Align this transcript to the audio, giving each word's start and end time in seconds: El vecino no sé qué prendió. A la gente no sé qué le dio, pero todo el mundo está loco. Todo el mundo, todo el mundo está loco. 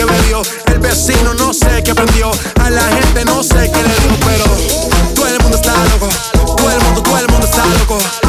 El 0.00 0.78
vecino 0.78 1.34
no 1.34 1.52
sé 1.52 1.82
qué 1.82 1.92
prendió. 1.92 2.30
A 2.60 2.70
la 2.70 2.82
gente 2.82 3.24
no 3.24 3.42
sé 3.42 3.68
qué 3.68 3.82
le 3.82 3.88
dio, 3.88 4.16
pero 4.24 4.44
todo 5.12 5.26
el 5.26 5.40
mundo 5.40 5.56
está 5.56 5.72
loco. 5.72 6.08
Todo 6.56 6.70
el 6.70 6.80
mundo, 6.82 7.02
todo 7.02 7.18
el 7.18 7.26
mundo 7.26 7.46
está 7.46 7.66
loco. 7.66 8.27